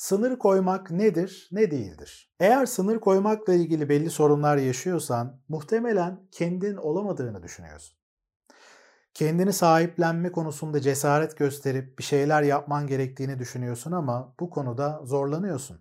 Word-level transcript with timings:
Sınır 0.00 0.38
koymak 0.38 0.90
nedir, 0.90 1.48
ne 1.52 1.70
değildir? 1.70 2.34
Eğer 2.40 2.66
sınır 2.66 3.00
koymakla 3.00 3.54
ilgili 3.54 3.88
belli 3.88 4.10
sorunlar 4.10 4.56
yaşıyorsan 4.56 5.40
muhtemelen 5.48 6.20
kendin 6.32 6.76
olamadığını 6.76 7.42
düşünüyorsun. 7.42 7.98
Kendini 9.14 9.52
sahiplenme 9.52 10.32
konusunda 10.32 10.80
cesaret 10.80 11.36
gösterip 11.36 11.98
bir 11.98 12.02
şeyler 12.02 12.42
yapman 12.42 12.86
gerektiğini 12.86 13.38
düşünüyorsun 13.38 13.92
ama 13.92 14.34
bu 14.40 14.50
konuda 14.50 15.00
zorlanıyorsun. 15.04 15.80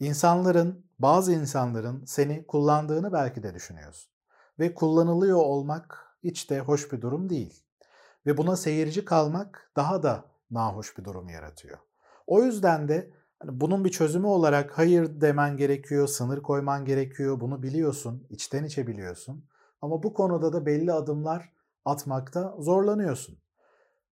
İnsanların, 0.00 0.86
bazı 0.98 1.32
insanların 1.32 2.04
seni 2.04 2.46
kullandığını 2.46 3.12
belki 3.12 3.42
de 3.42 3.54
düşünüyorsun. 3.54 4.12
Ve 4.58 4.74
kullanılıyor 4.74 5.38
olmak 5.38 6.16
hiç 6.24 6.50
de 6.50 6.60
hoş 6.60 6.92
bir 6.92 7.00
durum 7.00 7.30
değil. 7.30 7.62
Ve 8.26 8.36
buna 8.36 8.56
seyirci 8.56 9.04
kalmak 9.04 9.72
daha 9.76 10.02
da 10.02 10.24
nahoş 10.50 10.98
bir 10.98 11.04
durum 11.04 11.28
yaratıyor. 11.28 11.78
O 12.26 12.42
yüzden 12.42 12.88
de 12.88 13.17
hani 13.38 13.60
bunun 13.60 13.84
bir 13.84 13.90
çözümü 13.90 14.26
olarak 14.26 14.78
hayır 14.78 15.20
demen 15.20 15.56
gerekiyor, 15.56 16.08
sınır 16.08 16.42
koyman 16.42 16.84
gerekiyor. 16.84 17.40
Bunu 17.40 17.62
biliyorsun, 17.62 18.26
içten 18.30 18.64
içe 18.64 18.86
biliyorsun. 18.86 19.44
Ama 19.82 20.02
bu 20.02 20.14
konuda 20.14 20.52
da 20.52 20.66
belli 20.66 20.92
adımlar 20.92 21.52
atmakta 21.84 22.56
zorlanıyorsun. 22.58 23.38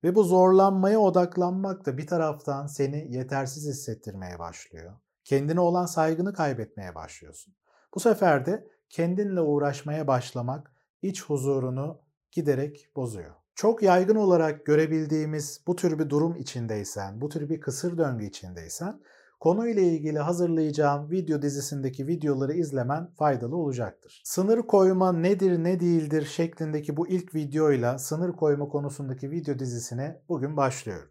Ve 0.03 0.15
bu 0.15 0.23
zorlanmaya 0.23 0.99
odaklanmak 0.99 1.85
da 1.85 1.97
bir 1.97 2.07
taraftan 2.07 2.67
seni 2.67 3.13
yetersiz 3.13 3.67
hissettirmeye 3.67 4.39
başlıyor. 4.39 4.93
Kendine 5.23 5.59
olan 5.59 5.85
saygını 5.85 6.33
kaybetmeye 6.33 6.95
başlıyorsun. 6.95 7.55
Bu 7.95 7.99
sefer 7.99 8.45
de 8.45 8.67
kendinle 8.89 9.41
uğraşmaya 9.41 10.07
başlamak 10.07 10.71
iç 11.01 11.23
huzurunu 11.23 12.01
giderek 12.31 12.89
bozuyor. 12.95 13.35
Çok 13.55 13.83
yaygın 13.83 14.15
olarak 14.15 14.65
görebildiğimiz 14.65 15.61
bu 15.67 15.75
tür 15.75 15.99
bir 15.99 16.09
durum 16.09 16.35
içindeysen, 16.35 17.21
bu 17.21 17.29
tür 17.29 17.49
bir 17.49 17.59
kısır 17.59 17.97
döngü 17.97 18.25
içindeysen 18.25 18.99
konuyla 19.45 19.81
ilgili 19.81 20.19
hazırlayacağım 20.19 21.11
video 21.11 21.41
dizisindeki 21.41 22.07
videoları 22.07 22.53
izlemen 22.53 23.07
faydalı 23.07 23.55
olacaktır. 23.55 24.21
Sınır 24.25 24.61
koyma 24.61 25.13
nedir 25.13 25.63
ne 25.63 25.79
değildir 25.79 26.25
şeklindeki 26.25 26.97
bu 26.97 27.07
ilk 27.07 27.35
videoyla 27.35 27.97
sınır 27.97 28.33
koyma 28.33 28.67
konusundaki 28.67 29.31
video 29.31 29.59
dizisine 29.59 30.21
bugün 30.29 30.57
başlıyorum. 30.57 31.09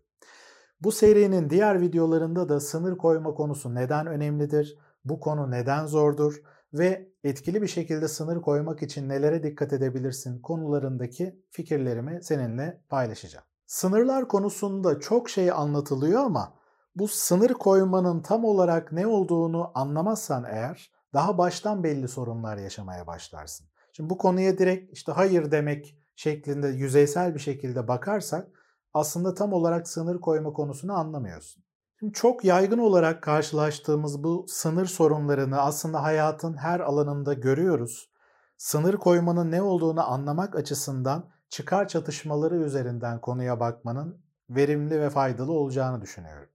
Bu 0.80 0.92
serinin 0.92 1.50
diğer 1.50 1.80
videolarında 1.80 2.48
da 2.48 2.60
sınır 2.60 2.96
koyma 2.96 3.34
konusu 3.34 3.74
neden 3.74 4.06
önemlidir, 4.06 4.78
bu 5.04 5.20
konu 5.20 5.50
neden 5.50 5.86
zordur 5.86 6.42
ve 6.72 7.08
etkili 7.24 7.62
bir 7.62 7.68
şekilde 7.68 8.08
sınır 8.08 8.42
koymak 8.42 8.82
için 8.82 9.08
nelere 9.08 9.42
dikkat 9.42 9.72
edebilirsin 9.72 10.40
konularındaki 10.40 11.42
fikirlerimi 11.50 12.18
seninle 12.22 12.80
paylaşacağım. 12.88 13.46
Sınırlar 13.66 14.28
konusunda 14.28 15.00
çok 15.00 15.30
şey 15.30 15.50
anlatılıyor 15.50 16.24
ama 16.24 16.63
bu 16.96 17.08
sınır 17.08 17.50
koymanın 17.50 18.22
tam 18.22 18.44
olarak 18.44 18.92
ne 18.92 19.06
olduğunu 19.06 19.70
anlamazsan 19.74 20.44
eğer 20.44 20.90
daha 21.14 21.38
baştan 21.38 21.84
belli 21.84 22.08
sorunlar 22.08 22.56
yaşamaya 22.56 23.06
başlarsın. 23.06 23.66
Şimdi 23.92 24.10
bu 24.10 24.18
konuya 24.18 24.58
direkt 24.58 24.92
işte 24.92 25.12
hayır 25.12 25.50
demek 25.50 25.98
şeklinde 26.16 26.68
yüzeysel 26.68 27.34
bir 27.34 27.40
şekilde 27.40 27.88
bakarsak 27.88 28.48
aslında 28.94 29.34
tam 29.34 29.52
olarak 29.52 29.88
sınır 29.88 30.20
koyma 30.20 30.52
konusunu 30.52 30.92
anlamıyorsun. 30.92 31.64
Şimdi 31.98 32.12
çok 32.12 32.44
yaygın 32.44 32.78
olarak 32.78 33.22
karşılaştığımız 33.22 34.24
bu 34.24 34.46
sınır 34.48 34.86
sorunlarını 34.86 35.60
aslında 35.60 36.02
hayatın 36.02 36.56
her 36.56 36.80
alanında 36.80 37.34
görüyoruz. 37.34 38.10
Sınır 38.56 38.94
koymanın 38.94 39.50
ne 39.50 39.62
olduğunu 39.62 40.10
anlamak 40.10 40.56
açısından 40.56 41.30
çıkar 41.48 41.88
çatışmaları 41.88 42.56
üzerinden 42.56 43.20
konuya 43.20 43.60
bakmanın 43.60 44.24
verimli 44.50 45.00
ve 45.00 45.10
faydalı 45.10 45.52
olacağını 45.52 46.02
düşünüyorum. 46.02 46.53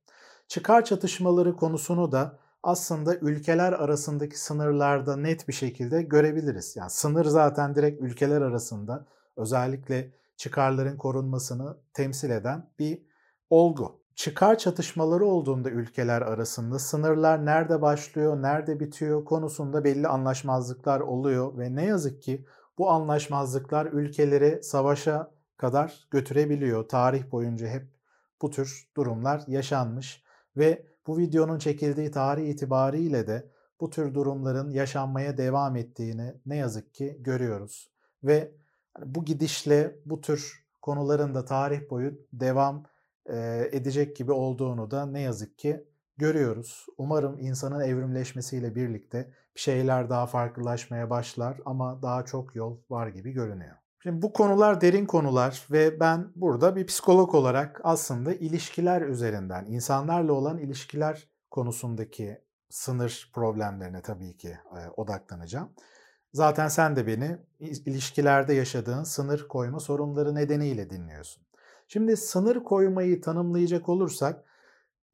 Çıkar 0.50 0.86
çatışmaları 0.86 1.56
konusunu 1.56 2.12
da 2.12 2.40
aslında 2.64 3.16
ülkeler 3.16 3.74
arasındaki 3.74 4.40
sınırlarda 4.40 5.16
net 5.16 5.48
bir 5.48 5.54
şekilde 5.54 6.02
görebiliriz. 6.02 6.76
Yani 6.76 6.90
sınır 6.90 7.26
zaten 7.26 7.76
direkt 7.76 8.02
ülkeler 8.02 8.42
arasında 8.42 9.06
özellikle 9.38 10.12
çıkarların 10.38 10.98
korunmasını 10.98 11.78
temsil 11.94 12.30
eden 12.30 12.70
bir 12.80 13.02
olgu. 13.50 14.02
Çıkar 14.16 14.58
çatışmaları 14.58 15.26
olduğunda 15.26 15.70
ülkeler 15.70 16.22
arasında 16.22 16.80
sınırlar 16.80 17.46
nerede 17.46 17.82
başlıyor, 17.82 18.42
nerede 18.42 18.80
bitiyor 18.80 19.26
konusunda 19.26 19.84
belli 19.84 20.08
anlaşmazlıklar 20.08 21.00
oluyor 21.00 21.58
ve 21.58 21.76
ne 21.76 21.86
yazık 21.86 22.22
ki 22.22 22.46
bu 22.78 22.90
anlaşmazlıklar 22.90 23.86
ülkeleri 23.86 24.64
savaşa 24.64 25.32
kadar 25.58 26.08
götürebiliyor. 26.12 26.88
Tarih 26.88 27.32
boyunca 27.32 27.68
hep 27.68 27.88
bu 28.42 28.50
tür 28.50 28.90
durumlar 28.98 29.44
yaşanmış 29.48 30.29
ve 30.58 30.86
bu 31.08 31.18
videonun 31.18 31.60
çekildiği 31.60 32.12
tarih 32.12 32.50
itibariyle 32.50 33.28
de 33.28 33.50
bu 33.82 33.90
tür 33.90 34.14
durumların 34.14 34.72
yaşanmaya 34.72 35.38
devam 35.38 35.76
ettiğini 35.76 36.34
ne 36.46 36.56
yazık 36.56 36.94
ki 36.94 37.18
görüyoruz. 37.20 37.92
Ve 38.24 38.52
bu 39.06 39.26
gidişle 39.26 39.96
bu 40.06 40.22
tür 40.22 40.66
konuların 40.82 41.36
da 41.36 41.46
tarih 41.46 41.90
boyu 41.90 42.14
devam 42.34 42.84
edecek 43.72 44.16
gibi 44.16 44.32
olduğunu 44.32 44.92
da 44.92 45.06
ne 45.06 45.22
yazık 45.22 45.60
ki 45.60 45.84
görüyoruz. 46.18 46.86
Umarım 46.98 47.40
insanın 47.40 47.80
evrimleşmesiyle 47.80 48.76
birlikte 48.76 49.32
bir 49.56 49.62
şeyler 49.62 50.10
daha 50.10 50.28
farklılaşmaya 50.28 51.10
başlar 51.10 51.58
ama 51.66 52.02
daha 52.02 52.26
çok 52.26 52.56
yol 52.56 52.78
var 52.90 53.08
gibi 53.08 53.32
görünüyor. 53.32 53.76
Şimdi 54.04 54.22
bu 54.22 54.34
konular 54.34 54.82
derin 54.82 55.06
konular 55.06 55.68
ve 55.72 56.00
ben 56.00 56.32
burada 56.36 56.76
bir 56.76 56.86
psikolog 56.86 57.36
olarak 57.36 57.82
aslında 57.84 58.34
ilişkiler 58.34 59.02
üzerinden, 59.02 59.66
insanlarla 59.66 60.34
olan 60.34 60.58
ilişkiler 60.58 61.30
konusundaki 61.52 62.42
sınır 62.70 63.32
problemlerine 63.34 64.02
tabii 64.02 64.38
ki 64.38 64.58
odaklanacağım. 64.98 65.70
Zaten 66.34 66.68
sen 66.68 66.96
de 66.96 67.08
beni 67.08 67.38
ilişkilerde 67.60 68.54
yaşadığın 68.54 69.04
sınır 69.04 69.48
koyma 69.48 69.80
sorunları 69.80 70.36
nedeniyle 70.36 70.90
dinliyorsun. 70.90 71.44
Şimdi 71.88 72.18
sınır 72.18 72.64
koymayı 72.64 73.22
tanımlayacak 73.22 73.90
olursak 73.90 74.46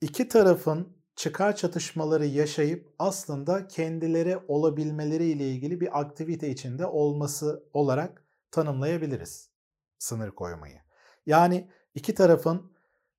iki 0.02 0.28
tarafın 0.28 0.98
çıkar 1.16 1.56
çatışmaları 1.56 2.26
yaşayıp 2.26 2.94
aslında 3.00 3.68
kendileri 3.68 4.38
olabilmeleri 4.48 5.26
ile 5.26 5.50
ilgili 5.52 5.82
bir 5.82 6.00
aktivite 6.00 6.50
içinde 6.50 6.86
olması 6.86 7.64
olarak 7.74 8.25
tanımlayabiliriz 8.56 9.50
sınır 9.98 10.32
koymayı. 10.32 10.80
Yani 11.26 11.70
iki 11.96 12.16
tarafın 12.16 12.72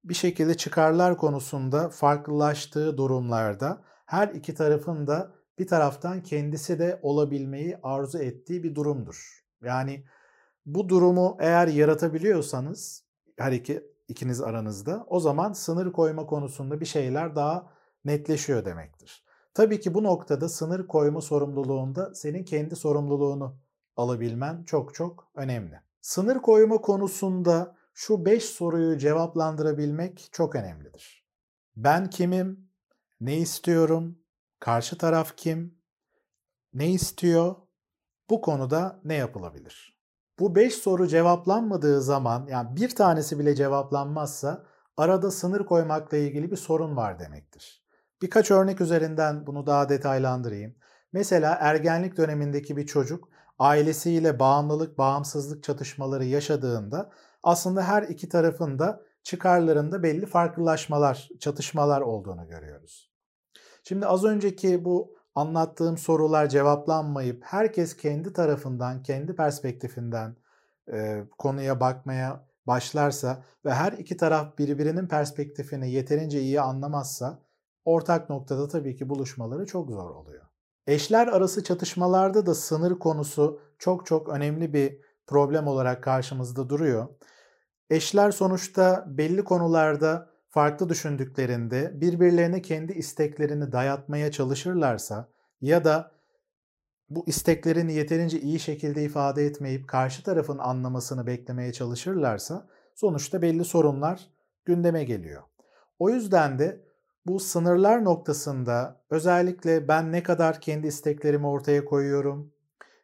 bir 0.04 0.14
şekilde 0.14 0.56
çıkarlar 0.56 1.16
konusunda 1.16 1.88
farklılaştığı 1.88 2.96
durumlarda 2.96 3.84
her 4.06 4.28
iki 4.28 4.54
tarafın 4.54 5.06
da 5.06 5.34
bir 5.58 5.66
taraftan 5.66 6.22
kendisi 6.22 6.78
de 6.78 7.00
olabilmeyi 7.02 7.78
arzu 7.82 8.18
ettiği 8.18 8.62
bir 8.62 8.74
durumdur. 8.74 9.44
Yani 9.62 10.04
bu 10.66 10.88
durumu 10.88 11.36
eğer 11.40 11.68
yaratabiliyorsanız 11.68 13.04
her 13.38 13.52
iki 13.52 13.82
ikiniz 14.08 14.40
aranızda 14.40 15.06
o 15.08 15.20
zaman 15.20 15.52
sınır 15.52 15.92
koyma 15.92 16.26
konusunda 16.26 16.80
bir 16.80 16.86
şeyler 16.86 17.36
daha 17.36 17.70
netleşiyor 18.04 18.64
demektir. 18.64 19.24
Tabii 19.54 19.80
ki 19.80 19.94
bu 19.94 20.02
noktada 20.02 20.48
sınır 20.48 20.86
koyma 20.86 21.20
sorumluluğunda 21.20 22.14
senin 22.14 22.44
kendi 22.44 22.76
sorumluluğunu 22.76 23.56
alabilmen 23.96 24.64
çok 24.64 24.94
çok 24.94 25.28
önemli. 25.34 25.80
Sınır 26.00 26.38
koyma 26.38 26.80
konusunda 26.80 27.76
şu 27.94 28.24
5 28.24 28.44
soruyu 28.44 28.98
cevaplandırabilmek 28.98 30.28
çok 30.32 30.54
önemlidir. 30.54 31.26
Ben 31.76 32.10
kimim? 32.10 32.70
Ne 33.20 33.36
istiyorum? 33.36 34.18
Karşı 34.60 34.98
taraf 34.98 35.36
kim? 35.36 35.78
Ne 36.74 36.90
istiyor? 36.90 37.54
Bu 38.30 38.40
konuda 38.40 39.00
ne 39.04 39.14
yapılabilir? 39.14 39.98
Bu 40.38 40.54
5 40.54 40.74
soru 40.74 41.06
cevaplanmadığı 41.06 42.02
zaman 42.02 42.46
yani 42.50 42.76
bir 42.76 42.90
tanesi 42.94 43.38
bile 43.38 43.54
cevaplanmazsa 43.54 44.66
arada 44.96 45.30
sınır 45.30 45.66
koymakla 45.66 46.16
ilgili 46.16 46.50
bir 46.50 46.56
sorun 46.56 46.96
var 46.96 47.18
demektir. 47.18 47.86
Birkaç 48.22 48.50
örnek 48.50 48.80
üzerinden 48.80 49.46
bunu 49.46 49.66
daha 49.66 49.88
detaylandırayım. 49.88 50.74
Mesela 51.12 51.58
ergenlik 51.60 52.16
dönemindeki 52.16 52.76
bir 52.76 52.86
çocuk 52.86 53.28
ailesiyle 53.58 54.38
bağımlılık, 54.38 54.98
bağımsızlık 54.98 55.62
çatışmaları 55.62 56.24
yaşadığında 56.24 57.10
aslında 57.42 57.82
her 57.82 58.02
iki 58.02 58.28
tarafın 58.28 58.78
da 58.78 59.02
çıkarlarında 59.22 60.02
belli 60.02 60.26
farklılaşmalar, 60.26 61.28
çatışmalar 61.40 62.00
olduğunu 62.00 62.48
görüyoruz. 62.48 63.10
Şimdi 63.84 64.06
az 64.06 64.24
önceki 64.24 64.84
bu 64.84 65.14
anlattığım 65.34 65.98
sorular 65.98 66.48
cevaplanmayıp 66.48 67.44
herkes 67.44 67.96
kendi 67.96 68.32
tarafından, 68.32 69.02
kendi 69.02 69.36
perspektifinden 69.36 70.36
e, 70.92 71.24
konuya 71.38 71.80
bakmaya 71.80 72.46
başlarsa 72.66 73.44
ve 73.64 73.74
her 73.74 73.92
iki 73.92 74.16
taraf 74.16 74.58
birbirinin 74.58 75.08
perspektifini 75.08 75.90
yeterince 75.90 76.40
iyi 76.40 76.60
anlamazsa 76.60 77.42
ortak 77.84 78.30
noktada 78.30 78.68
tabii 78.68 78.96
ki 78.96 79.08
buluşmaları 79.08 79.66
çok 79.66 79.90
zor 79.90 80.10
oluyor. 80.10 80.45
Eşler 80.86 81.26
arası 81.26 81.64
çatışmalarda 81.64 82.46
da 82.46 82.54
sınır 82.54 82.98
konusu 82.98 83.60
çok 83.78 84.06
çok 84.06 84.28
önemli 84.28 84.72
bir 84.72 84.98
problem 85.26 85.66
olarak 85.66 86.02
karşımızda 86.02 86.68
duruyor. 86.68 87.08
Eşler 87.90 88.30
sonuçta 88.30 89.04
belli 89.08 89.44
konularda 89.44 90.30
farklı 90.48 90.88
düşündüklerinde 90.88 92.00
birbirlerine 92.00 92.62
kendi 92.62 92.92
isteklerini 92.92 93.72
dayatmaya 93.72 94.30
çalışırlarsa 94.30 95.28
ya 95.60 95.84
da 95.84 96.12
bu 97.10 97.24
isteklerini 97.26 97.92
yeterince 97.92 98.40
iyi 98.40 98.60
şekilde 98.60 99.04
ifade 99.04 99.46
etmeyip 99.46 99.88
karşı 99.88 100.22
tarafın 100.22 100.58
anlamasını 100.58 101.26
beklemeye 101.26 101.72
çalışırlarsa 101.72 102.66
sonuçta 102.94 103.42
belli 103.42 103.64
sorunlar 103.64 104.30
gündeme 104.64 105.04
geliyor. 105.04 105.42
O 105.98 106.10
yüzden 106.10 106.58
de 106.58 106.85
bu 107.26 107.40
sınırlar 107.40 108.04
noktasında 108.04 109.00
özellikle 109.10 109.88
ben 109.88 110.12
ne 110.12 110.22
kadar 110.22 110.60
kendi 110.60 110.86
isteklerimi 110.86 111.46
ortaya 111.46 111.84
koyuyorum, 111.84 112.52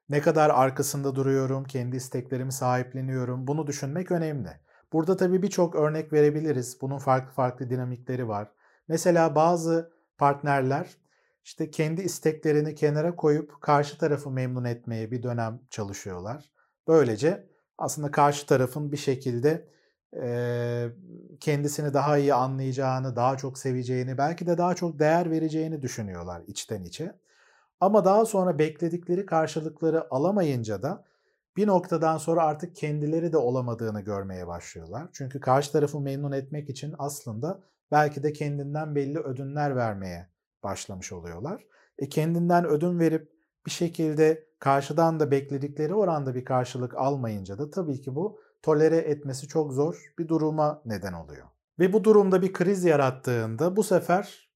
ne 0.09 0.21
kadar 0.21 0.51
arkasında 0.51 1.15
duruyorum, 1.15 1.65
kendi 1.65 1.97
isteklerimi 1.97 2.53
sahipleniyorum 2.53 3.47
bunu 3.47 3.67
düşünmek 3.67 4.11
önemli. 4.11 4.51
Burada 4.93 5.17
tabii 5.17 5.43
birçok 5.43 5.75
örnek 5.75 6.13
verebiliriz. 6.13 6.79
Bunun 6.81 6.99
farklı 6.99 7.33
farklı 7.33 7.71
dinamikleri 7.71 8.29
var. 8.29 8.53
Mesela 8.89 9.35
bazı 9.35 9.93
partnerler 10.19 10.97
işte 11.45 11.71
kendi 11.71 12.03
isteklerini 12.03 12.75
kenara 12.75 13.17
koyup 13.17 13.61
karşı 13.61 13.99
tarafı 13.99 14.31
memnun 14.31 14.65
etmeye 14.65 15.11
bir 15.11 15.23
dönem 15.23 15.61
çalışıyorlar. 15.71 16.51
Böylece 16.89 17.47
aslında 17.79 18.11
karşı 18.11 18.47
tarafın 18.47 18.93
bir 18.93 18.97
şekilde 18.97 19.69
kendisini 21.41 21.95
daha 21.95 22.19
iyi 22.19 22.35
anlayacağını, 22.35 23.17
daha 23.17 23.37
çok 23.37 23.59
seveceğini, 23.59 24.19
belki 24.19 24.47
de 24.47 24.59
daha 24.59 24.75
çok 24.75 24.99
değer 24.99 25.31
vereceğini 25.31 25.83
düşünüyorlar 25.83 26.43
içten 26.47 26.85
içe. 26.85 27.15
Ama 27.81 28.05
daha 28.05 28.27
sonra 28.27 28.59
bekledikleri 28.59 29.27
karşılıkları 29.27 30.07
alamayınca 30.11 30.83
da 30.83 31.05
bir 31.57 31.67
noktadan 31.67 32.19
sonra 32.19 32.43
artık 32.43 32.77
kendileri 32.77 33.33
de 33.33 33.37
olamadığını 33.37 34.01
görmeye 34.01 34.47
başlıyorlar. 34.47 35.09
Çünkü 35.13 35.41
karşı 35.41 35.73
tarafı 35.73 36.01
memnun 36.01 36.33
etmek 36.33 36.71
için 36.71 36.95
aslında 36.99 37.61
belki 37.91 38.23
de 38.23 38.33
kendinden 38.33 38.95
belli 38.95 39.19
ödünler 39.19 39.77
vermeye 39.77 40.29
başlamış 40.63 41.13
oluyorlar. 41.13 41.65
E 41.99 42.09
kendinden 42.09 42.67
ödün 42.67 42.99
verip 42.99 43.33
bir 43.67 43.71
şekilde 43.71 44.45
karşıdan 44.59 45.21
da 45.21 45.31
bekledikleri 45.31 45.95
oranda 45.95 46.35
bir 46.35 46.45
karşılık 46.45 46.95
almayınca 46.97 47.59
da 47.59 47.71
tabii 47.71 48.01
ki 48.01 48.15
bu 48.15 48.41
tolere 48.63 48.97
etmesi 48.97 49.49
çok 49.49 49.73
zor 49.73 50.13
bir 50.19 50.29
duruma 50.29 50.83
neden 50.85 51.13
oluyor. 51.13 51.47
Ve 51.79 51.93
bu 51.93 52.05
durumda 52.05 52.43
bir 52.43 52.53
kriz 52.53 52.85
yarattığında 52.85 53.77
bu 53.77 53.83
sefer 53.83 54.53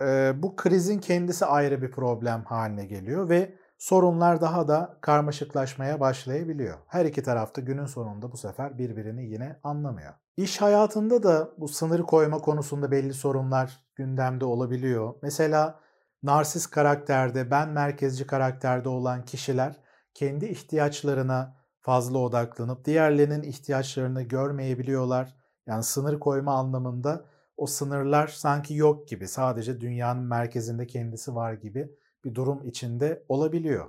e, 0.00 0.32
bu 0.42 0.56
krizin 0.56 0.98
kendisi 0.98 1.46
ayrı 1.46 1.82
bir 1.82 1.90
problem 1.90 2.44
haline 2.44 2.86
geliyor 2.86 3.28
ve 3.28 3.54
sorunlar 3.78 4.40
daha 4.40 4.68
da 4.68 4.98
karmaşıklaşmaya 5.00 6.00
başlayabiliyor. 6.00 6.78
Her 6.86 7.04
iki 7.04 7.22
tarafta 7.22 7.60
günün 7.60 7.86
sonunda 7.86 8.32
bu 8.32 8.36
sefer 8.36 8.78
birbirini 8.78 9.26
yine 9.26 9.60
anlamıyor. 9.62 10.12
İş 10.36 10.60
hayatında 10.60 11.22
da 11.22 11.50
bu 11.58 11.68
sınır 11.68 12.02
koyma 12.02 12.38
konusunda 12.38 12.90
belli 12.90 13.14
sorunlar 13.14 13.86
gündemde 13.94 14.44
olabiliyor. 14.44 15.14
Mesela 15.22 15.80
narsist 16.22 16.70
karakterde, 16.70 17.50
ben 17.50 17.68
merkezci 17.68 18.26
karakterde 18.26 18.88
olan 18.88 19.24
kişiler 19.24 19.76
kendi 20.14 20.46
ihtiyaçlarına 20.46 21.59
fazla 21.80 22.18
odaklanıp 22.18 22.84
diğerlerinin 22.84 23.42
ihtiyaçlarını 23.42 24.22
görmeyebiliyorlar. 24.22 25.36
Yani 25.66 25.82
sınır 25.82 26.20
koyma 26.20 26.54
anlamında 26.54 27.24
o 27.56 27.66
sınırlar 27.66 28.26
sanki 28.26 28.74
yok 28.74 29.08
gibi, 29.08 29.28
sadece 29.28 29.80
dünyanın 29.80 30.22
merkezinde 30.22 30.86
kendisi 30.86 31.34
var 31.34 31.52
gibi 31.52 31.90
bir 32.24 32.34
durum 32.34 32.68
içinde 32.68 33.24
olabiliyor. 33.28 33.86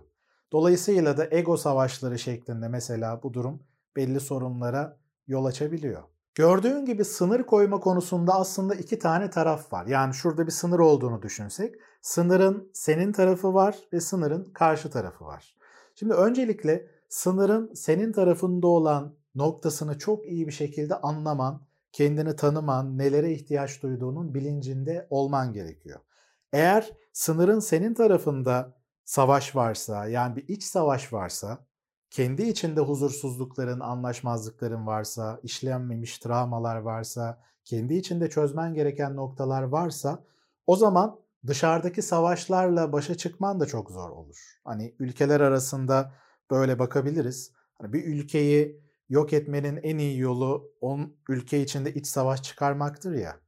Dolayısıyla 0.51 1.17
da 1.17 1.27
ego 1.31 1.57
savaşları 1.57 2.19
şeklinde 2.19 2.67
mesela 2.67 3.23
bu 3.23 3.33
durum 3.33 3.63
belli 3.95 4.19
sorunlara 4.19 4.97
yol 5.27 5.45
açabiliyor. 5.45 6.03
Gördüğün 6.35 6.85
gibi 6.85 7.05
sınır 7.05 7.43
koyma 7.43 7.79
konusunda 7.79 8.33
aslında 8.33 8.75
iki 8.75 8.99
tane 8.99 9.29
taraf 9.29 9.73
var. 9.73 9.85
Yani 9.85 10.13
şurada 10.13 10.45
bir 10.45 10.51
sınır 10.51 10.79
olduğunu 10.79 11.21
düşünsek, 11.21 11.75
sınırın 12.01 12.71
senin 12.73 13.11
tarafı 13.11 13.53
var 13.53 13.75
ve 13.93 13.99
sınırın 13.99 14.53
karşı 14.53 14.91
tarafı 14.91 15.25
var. 15.25 15.55
Şimdi 15.95 16.13
öncelikle 16.13 16.87
sınırın 17.11 17.73
senin 17.73 18.11
tarafında 18.11 18.67
olan 18.67 19.15
noktasını 19.35 19.97
çok 19.97 20.25
iyi 20.25 20.47
bir 20.47 20.51
şekilde 20.51 20.95
anlaman, 20.95 21.61
kendini 21.91 22.35
tanıman, 22.35 22.97
nelere 22.97 23.33
ihtiyaç 23.33 23.83
duyduğunun 23.83 24.33
bilincinde 24.33 25.07
olman 25.09 25.53
gerekiyor. 25.53 25.99
Eğer 26.53 26.91
sınırın 27.13 27.59
senin 27.59 27.93
tarafında 27.93 28.73
savaş 29.05 29.55
varsa, 29.55 30.07
yani 30.07 30.35
bir 30.35 30.47
iç 30.47 30.63
savaş 30.63 31.13
varsa, 31.13 31.65
kendi 32.09 32.43
içinde 32.43 32.81
huzursuzlukların, 32.81 33.79
anlaşmazlıkların 33.79 34.87
varsa, 34.87 35.39
işlenmemiş 35.43 36.19
travmalar 36.19 36.77
varsa, 36.77 37.41
kendi 37.65 37.93
içinde 37.93 38.29
çözmen 38.29 38.73
gereken 38.73 39.15
noktalar 39.15 39.63
varsa, 39.63 40.23
o 40.67 40.75
zaman 40.75 41.19
dışarıdaki 41.47 42.01
savaşlarla 42.01 42.93
başa 42.93 43.15
çıkman 43.15 43.59
da 43.59 43.65
çok 43.65 43.91
zor 43.91 44.09
olur. 44.09 44.59
Hani 44.63 44.95
ülkeler 44.99 45.39
arasında 45.39 46.11
böyle 46.51 46.79
bakabiliriz. 46.79 47.51
Hani 47.73 47.93
bir 47.93 48.05
ülkeyi 48.05 48.81
yok 49.09 49.33
etmenin 49.33 49.79
en 49.83 49.97
iyi 49.97 50.19
yolu 50.19 50.73
on 50.81 51.15
ülke 51.29 51.61
içinde 51.61 51.93
iç 51.93 52.07
savaş 52.07 52.43
çıkarmaktır 52.43 53.13
ya. 53.13 53.39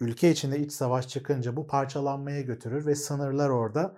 Ülke 0.00 0.30
içinde 0.30 0.58
iç 0.58 0.72
savaş 0.72 1.08
çıkınca 1.08 1.56
bu 1.56 1.66
parçalanmaya 1.66 2.40
götürür 2.40 2.86
ve 2.86 2.94
sınırlar 2.94 3.48
orada 3.48 3.96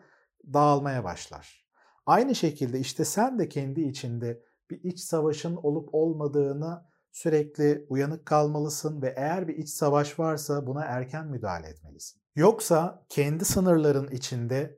dağılmaya 0.53 1.05
başlar. 1.05 1.69
Aynı 2.07 2.35
şekilde 2.35 2.79
işte 2.81 3.05
sen 3.05 3.39
de 3.39 3.49
kendi 3.49 3.81
içinde 3.81 4.43
bir 4.71 4.85
iç 4.85 5.01
savaşın 5.01 5.57
olup 5.57 5.89
olmadığını 5.93 6.85
sürekli 7.13 7.87
uyanık 7.89 8.27
kalmalısın 8.27 9.03
ve 9.03 9.15
eğer 9.17 9.49
bir 9.49 9.57
iç 9.57 9.69
savaş 9.69 10.19
varsa 10.19 10.67
buna 10.67 10.85
erken 10.85 11.27
müdahale 11.27 11.67
etmelisin. 11.67 12.21
Yoksa 12.37 13.07
kendi 13.09 13.45
sınırların 13.45 14.09
içinde 14.09 14.78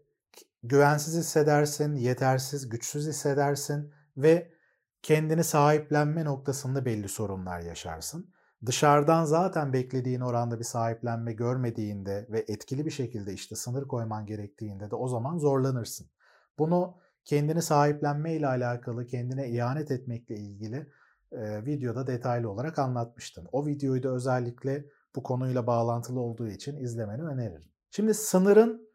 güvensiz 0.62 1.16
hissedersin, 1.16 1.94
yetersiz, 1.94 2.68
güçsüz 2.68 3.08
hissedersin 3.08 3.92
ve 4.16 4.52
kendini 5.02 5.44
sahiplenme 5.44 6.24
noktasında 6.24 6.84
belli 6.84 7.08
sorunlar 7.08 7.60
yaşarsın. 7.60 8.34
Dışarıdan 8.66 9.24
zaten 9.24 9.72
beklediğin 9.72 10.20
oranda 10.20 10.58
bir 10.58 10.64
sahiplenme 10.64 11.32
görmediğinde 11.32 12.26
ve 12.30 12.44
etkili 12.48 12.86
bir 12.86 12.90
şekilde 12.90 13.32
işte 13.32 13.56
sınır 13.56 13.88
koyman 13.88 14.26
gerektiğinde 14.26 14.90
de 14.90 14.94
o 14.94 15.08
zaman 15.08 15.38
zorlanırsın. 15.38 16.06
Bunu 16.58 16.96
kendini 17.24 17.62
sahiplenme 17.62 18.34
ile 18.34 18.46
alakalı, 18.46 19.06
kendine 19.06 19.48
ihanet 19.48 19.90
etmekle 19.90 20.34
ilgili 20.34 20.86
e, 21.32 21.64
videoda 21.64 22.06
detaylı 22.06 22.50
olarak 22.50 22.78
anlatmıştım. 22.78 23.46
O 23.52 23.66
videoyu 23.66 24.02
da 24.02 24.08
özellikle 24.08 24.84
bu 25.16 25.22
konuyla 25.22 25.66
bağlantılı 25.66 26.20
olduğu 26.20 26.48
için 26.48 26.76
izlemeni 26.76 27.22
öneririm. 27.22 27.70
Şimdi 27.90 28.14
sınırın 28.14 28.89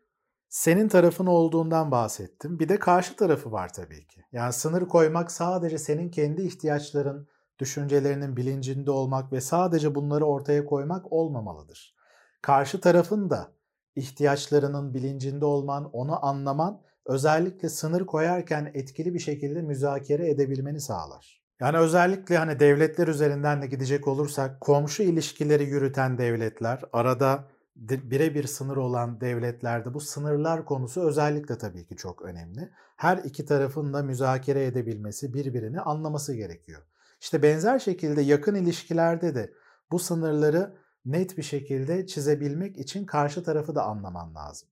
senin 0.55 0.87
tarafın 0.87 1.25
olduğundan 1.25 1.91
bahsettim. 1.91 2.59
Bir 2.59 2.69
de 2.69 2.79
karşı 2.79 3.15
tarafı 3.15 3.51
var 3.51 3.73
tabii 3.73 4.07
ki. 4.07 4.21
Yani 4.31 4.53
sınır 4.53 4.87
koymak 4.87 5.31
sadece 5.31 5.77
senin 5.77 6.09
kendi 6.09 6.41
ihtiyaçların, 6.41 7.27
düşüncelerinin 7.59 8.37
bilincinde 8.37 8.91
olmak 8.91 9.31
ve 9.31 9.41
sadece 9.41 9.95
bunları 9.95 10.25
ortaya 10.25 10.65
koymak 10.65 11.11
olmamalıdır. 11.13 11.95
Karşı 12.41 12.81
tarafın 12.81 13.29
da 13.29 13.51
ihtiyaçlarının 13.95 14.93
bilincinde 14.93 15.45
olman, 15.45 15.89
onu 15.93 16.25
anlaman 16.25 16.81
özellikle 17.05 17.69
sınır 17.69 18.05
koyarken 18.05 18.71
etkili 18.73 19.13
bir 19.13 19.19
şekilde 19.19 19.61
müzakere 19.61 20.29
edebilmeni 20.29 20.81
sağlar. 20.81 21.41
Yani 21.59 21.77
özellikle 21.77 22.37
hani 22.37 22.59
devletler 22.59 23.07
üzerinden 23.07 23.61
de 23.61 23.67
gidecek 23.67 24.07
olursak 24.07 24.61
komşu 24.61 25.03
ilişkileri 25.03 25.63
yürüten 25.63 26.17
devletler, 26.17 26.81
arada 26.93 27.54
birebir 27.75 28.47
sınır 28.47 28.77
olan 28.77 29.21
devletlerde 29.21 29.93
bu 29.93 29.99
sınırlar 29.99 30.65
konusu 30.65 31.01
özellikle 31.01 31.57
tabii 31.57 31.85
ki 31.85 31.95
çok 31.95 32.21
önemli. 32.21 32.69
Her 32.95 33.17
iki 33.17 33.45
tarafın 33.45 33.93
da 33.93 34.03
müzakere 34.03 34.65
edebilmesi, 34.65 35.33
birbirini 35.33 35.81
anlaması 35.81 36.35
gerekiyor. 36.35 36.81
İşte 37.21 37.43
benzer 37.43 37.79
şekilde 37.79 38.21
yakın 38.21 38.55
ilişkilerde 38.55 39.35
de 39.35 39.53
bu 39.91 39.99
sınırları 39.99 40.77
net 41.05 41.37
bir 41.37 41.43
şekilde 41.43 42.07
çizebilmek 42.07 42.77
için 42.77 43.05
karşı 43.05 43.43
tarafı 43.43 43.75
da 43.75 43.83
anlaman 43.83 44.35
lazım. 44.35 44.69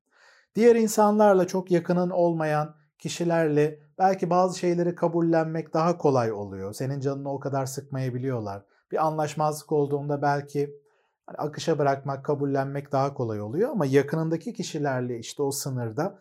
Diğer 0.56 0.76
insanlarla 0.76 1.48
çok 1.48 1.72
yakının 1.72 2.10
olmayan 2.10 2.76
kişilerle 3.00 3.80
belki 3.98 4.30
bazı 4.30 4.60
şeyleri 4.60 4.96
kabullenmek 4.96 5.74
daha 5.74 5.98
kolay 5.98 6.32
oluyor. 6.32 6.74
Senin 6.74 7.00
canını 7.00 7.34
o 7.34 7.40
kadar 7.40 7.66
sıkmayabiliyorlar. 7.66 8.66
Bir 8.92 9.06
anlaşmazlık 9.06 9.72
olduğunda 9.72 10.22
belki 10.22 10.83
hani 11.25 11.38
akışa 11.38 11.80
bırakmak, 11.80 12.25
kabullenmek 12.25 12.92
daha 12.92 13.13
kolay 13.13 13.42
oluyor 13.42 13.70
ama 13.70 13.86
yakınındaki 13.86 14.53
kişilerle 14.53 15.20
işte 15.20 15.44
o 15.44 15.51
sınırda 15.51 16.20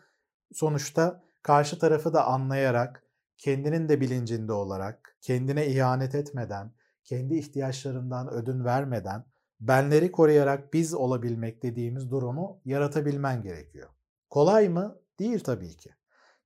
sonuçta 0.52 1.22
karşı 1.42 1.78
tarafı 1.78 2.12
da 2.12 2.26
anlayarak, 2.26 3.06
kendinin 3.38 3.88
de 3.88 4.00
bilincinde 4.00 4.52
olarak, 4.52 5.16
kendine 5.20 5.66
ihanet 5.66 6.14
etmeden, 6.14 6.72
kendi 7.04 7.34
ihtiyaçlarından 7.34 8.30
ödün 8.32 8.64
vermeden, 8.64 9.24
benleri 9.60 10.12
koruyarak 10.12 10.72
biz 10.72 10.94
olabilmek 10.94 11.62
dediğimiz 11.62 12.10
durumu 12.10 12.60
yaratabilmen 12.64 13.42
gerekiyor. 13.42 13.88
Kolay 14.30 14.68
mı? 14.68 14.98
Değil 15.18 15.40
tabii 15.40 15.76
ki. 15.76 15.90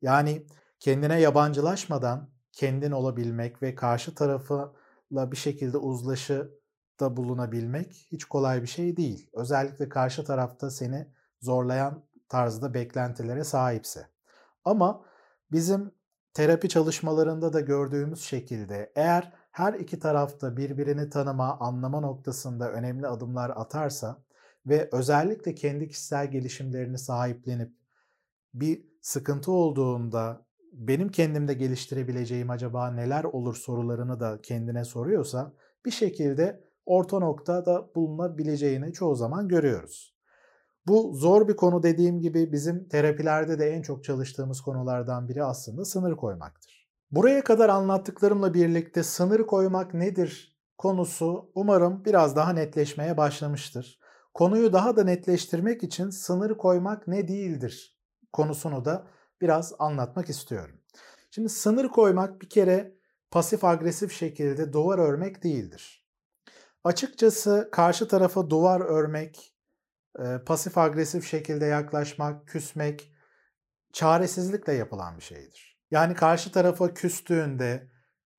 Yani 0.03 0.47
kendine 0.81 1.21
yabancılaşmadan 1.21 2.31
kendin 2.53 2.91
olabilmek 2.91 3.63
ve 3.63 3.75
karşı 3.75 4.15
tarafla 4.15 4.73
bir 5.11 5.37
şekilde 5.37 5.79
uzlaşı 5.79 6.51
da 7.01 7.17
bulunabilmek 7.17 8.07
hiç 8.13 8.25
kolay 8.25 8.63
bir 8.63 8.67
şey 8.67 8.97
değil. 8.97 9.31
Özellikle 9.33 9.89
karşı 9.89 10.25
tarafta 10.25 10.71
seni 10.71 11.07
zorlayan 11.41 12.03
tarzda 12.29 12.75
beklentilere 12.75 13.45
sahipse. 13.45 14.07
Ama 14.65 15.05
bizim 15.53 15.93
terapi 16.35 16.69
çalışmalarında 16.69 17.53
da 17.53 17.61
gördüğümüz 17.61 18.21
şekilde 18.21 18.93
eğer 18.95 19.33
her 19.51 19.75
iki 19.75 19.99
tarafta 19.99 20.57
birbirini 20.57 21.11
tanıma, 21.11 21.59
anlama 21.61 22.01
noktasında 22.01 22.73
önemli 22.73 23.07
adımlar 23.07 23.51
atarsa 23.51 24.23
ve 24.67 24.89
özellikle 24.93 25.55
kendi 25.55 25.89
kişisel 25.89 26.31
gelişimlerini 26.31 26.99
sahiplenip 26.99 27.73
bir 28.55 28.85
sıkıntı 29.01 29.53
olduğunda 29.53 30.47
benim 30.73 31.09
kendimde 31.09 31.55
geliştirebileceğim 31.55 32.51
acaba 32.51 32.91
neler 32.91 33.25
olur 33.25 33.55
sorularını 33.57 34.21
da 34.21 34.41
kendine 34.43 34.85
soruyorsa 34.85 35.53
bir 35.85 35.91
şekilde 35.91 36.66
orta 36.87 37.19
noktada 37.19 37.95
bulunabileceğini 37.95 38.93
çoğu 38.93 39.15
zaman 39.15 39.49
görüyoruz. 39.49 40.17
Bu 40.87 41.13
zor 41.15 41.49
bir 41.49 41.57
konu 41.57 41.83
dediğim 41.83 42.21
gibi 42.21 42.53
bizim 42.53 42.89
terapilerde 42.89 43.59
de 43.59 43.71
en 43.71 43.83
çok 43.83 44.05
çalıştığımız 44.05 44.61
konulardan 44.61 45.29
biri 45.29 45.45
aslında 45.45 45.85
sınır 45.85 46.17
koymaktır. 46.17 46.89
Buraya 47.11 47.45
kadar 47.45 47.69
anlattıklarımla 47.69 48.55
birlikte 48.55 49.03
sınır 49.03 49.47
koymak 49.47 49.95
nedir 49.95 50.57
konusu 50.79 51.51
umarım 51.55 52.05
biraz 52.05 52.37
daha 52.37 52.53
netleşmeye 52.53 53.17
başlamıştır. 53.17 53.99
Konuyu 54.35 54.73
daha 54.73 54.97
da 54.97 55.05
netleştirmek 55.05 55.83
için 55.83 56.11
sınır 56.11 56.57
koymak 56.57 57.09
ne 57.09 57.29
değildir 57.29 57.97
konusunu 58.33 58.85
da 58.85 59.07
biraz 59.41 59.73
anlatmak 59.79 60.29
istiyorum. 60.29 60.81
Şimdi 61.31 61.49
sınır 61.49 61.89
koymak 61.89 62.43
bir 62.43 62.49
kere 62.49 62.97
pasif 63.31 63.65
agresif 63.65 64.13
şekilde 64.13 64.73
duvar 64.73 64.99
örmek 64.99 65.45
değildir. 65.45 66.06
Açıkçası 66.87 67.69
karşı 67.73 68.09
tarafa 68.09 68.51
duvar 68.51 68.81
örmek, 68.81 69.55
pasif 70.47 70.79
agresif 70.79 71.27
şekilde 71.27 71.65
yaklaşmak, 71.67 72.47
küsmek 72.47 73.13
çaresizlikle 73.93 74.73
yapılan 74.73 75.17
bir 75.17 75.23
şeydir. 75.23 75.79
Yani 75.91 76.15
karşı 76.15 76.53
tarafa 76.53 76.95
küstüğünde, 76.95 77.91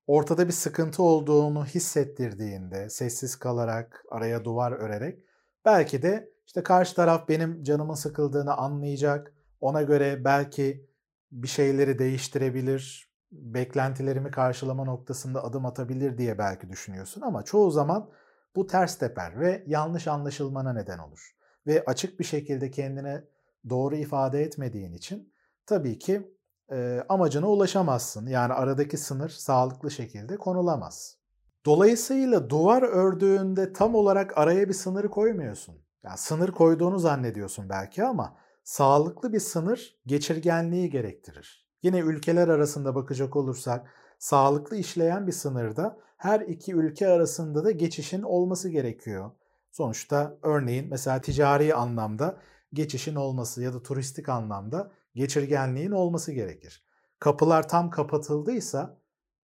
ortada 0.06 0.46
bir 0.46 0.52
sıkıntı 0.52 1.02
olduğunu 1.02 1.64
hissettirdiğinde, 1.64 2.90
sessiz 2.90 3.36
kalarak, 3.36 4.04
araya 4.10 4.44
duvar 4.44 4.72
örerek 4.72 5.24
belki 5.64 6.02
de 6.02 6.30
işte 6.46 6.62
karşı 6.62 6.94
taraf 6.96 7.28
benim 7.28 7.62
canımın 7.62 7.94
sıkıldığını 7.94 8.54
anlayacak, 8.54 9.32
ona 9.60 9.82
göre 9.82 10.24
belki 10.24 10.88
bir 11.32 11.48
şeyleri 11.48 11.98
değiştirebilir, 11.98 13.12
beklentilerimi 13.32 14.30
karşılama 14.30 14.84
noktasında 14.84 15.44
adım 15.44 15.66
atabilir 15.66 16.18
diye 16.18 16.38
belki 16.38 16.68
düşünüyorsun 16.68 17.20
ama 17.20 17.42
çoğu 17.42 17.70
zaman 17.70 18.10
bu 18.56 18.66
ters 18.66 18.98
teper 18.98 19.40
ve 19.40 19.64
yanlış 19.66 20.08
anlaşılmana 20.08 20.72
neden 20.72 20.98
olur. 20.98 21.36
Ve 21.66 21.84
açık 21.86 22.20
bir 22.20 22.24
şekilde 22.24 22.70
kendine 22.70 23.24
doğru 23.70 23.96
ifade 23.96 24.42
etmediğin 24.42 24.92
için 24.92 25.32
tabii 25.66 25.98
ki 25.98 26.34
e, 26.72 27.04
amacına 27.08 27.46
ulaşamazsın. 27.46 28.26
Yani 28.26 28.52
aradaki 28.52 28.96
sınır 28.96 29.28
sağlıklı 29.28 29.90
şekilde 29.90 30.36
konulamaz. 30.36 31.18
Dolayısıyla 31.66 32.50
duvar 32.50 32.82
ördüğünde 32.82 33.72
tam 33.72 33.94
olarak 33.94 34.38
araya 34.38 34.68
bir 34.68 34.74
sınır 34.74 35.08
koymuyorsun. 35.08 35.74
Yani 36.02 36.18
sınır 36.18 36.52
koyduğunu 36.52 36.98
zannediyorsun 36.98 37.68
belki 37.68 38.04
ama 38.04 38.36
sağlıklı 38.64 39.32
bir 39.32 39.40
sınır 39.40 40.00
geçirgenliği 40.06 40.90
gerektirir. 40.90 41.68
Yine 41.82 41.98
ülkeler 41.98 42.48
arasında 42.48 42.94
bakacak 42.94 43.36
olursak 43.36 43.86
sağlıklı 44.18 44.76
işleyen 44.76 45.26
bir 45.26 45.32
sınırda 45.32 45.98
her 46.16 46.40
iki 46.40 46.74
ülke 46.74 47.08
arasında 47.08 47.64
da 47.64 47.70
geçişin 47.70 48.22
olması 48.22 48.68
gerekiyor. 48.68 49.30
Sonuçta 49.70 50.38
örneğin 50.42 50.88
mesela 50.90 51.20
ticari 51.20 51.74
anlamda 51.74 52.38
geçişin 52.72 53.14
olması 53.14 53.62
ya 53.62 53.74
da 53.74 53.82
turistik 53.82 54.28
anlamda 54.28 54.92
geçirgenliğin 55.14 55.90
olması 55.90 56.32
gerekir. 56.32 56.84
Kapılar 57.18 57.68
tam 57.68 57.90
kapatıldıysa 57.90 59.00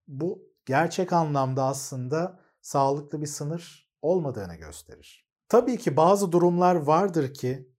bu 0.08 0.50
gerçek 0.66 1.14
anlamda 1.14 1.64
aslında 1.64 2.40
sağlıklı 2.62 3.22
bir 3.22 3.28
sınır 3.28 3.92
olmadığını 4.02 4.56
gösterir. 4.56 5.30
Tabii 5.50 5.78
ki 5.78 5.98
bazı 5.98 6.32
durumlar 6.32 6.76
vardır 6.76 7.34
ki 7.34 7.70